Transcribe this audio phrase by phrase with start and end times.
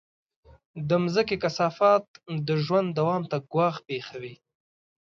[0.87, 2.05] د مځکې کثافات
[2.47, 4.35] د ژوند دوام ته ګواښ پېښوي.